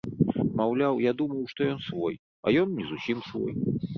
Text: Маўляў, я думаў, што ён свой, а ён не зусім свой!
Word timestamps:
Маўляў, 0.59 0.95
я 1.07 1.11
думаў, 1.19 1.43
што 1.51 1.61
ён 1.75 1.77
свой, 1.89 2.17
а 2.47 2.57
ён 2.61 2.73
не 2.79 2.85
зусім 2.93 3.23
свой! 3.29 3.53